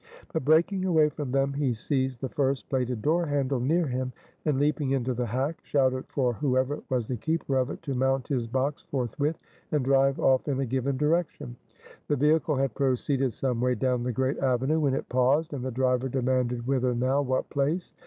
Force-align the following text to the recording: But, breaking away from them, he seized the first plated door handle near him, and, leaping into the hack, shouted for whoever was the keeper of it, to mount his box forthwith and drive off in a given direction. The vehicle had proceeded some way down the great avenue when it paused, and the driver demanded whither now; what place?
But, 0.33 0.43
breaking 0.43 0.83
away 0.83 1.09
from 1.09 1.31
them, 1.31 1.53
he 1.53 1.75
seized 1.75 2.21
the 2.21 2.29
first 2.29 2.67
plated 2.71 3.03
door 3.03 3.27
handle 3.27 3.59
near 3.59 3.85
him, 3.85 4.13
and, 4.45 4.57
leaping 4.57 4.89
into 4.89 5.13
the 5.13 5.27
hack, 5.27 5.59
shouted 5.61 6.05
for 6.07 6.33
whoever 6.33 6.81
was 6.89 7.07
the 7.07 7.17
keeper 7.17 7.55
of 7.57 7.69
it, 7.69 7.83
to 7.83 7.93
mount 7.93 8.27
his 8.27 8.47
box 8.47 8.81
forthwith 8.89 9.37
and 9.71 9.85
drive 9.85 10.19
off 10.19 10.47
in 10.47 10.59
a 10.59 10.65
given 10.65 10.97
direction. 10.97 11.55
The 12.07 12.15
vehicle 12.15 12.55
had 12.55 12.73
proceeded 12.73 13.33
some 13.33 13.61
way 13.61 13.75
down 13.75 14.01
the 14.01 14.11
great 14.11 14.39
avenue 14.39 14.79
when 14.79 14.95
it 14.95 15.07
paused, 15.07 15.53
and 15.53 15.63
the 15.63 15.69
driver 15.69 16.09
demanded 16.09 16.65
whither 16.65 16.95
now; 16.95 17.21
what 17.21 17.47
place? 17.51 17.93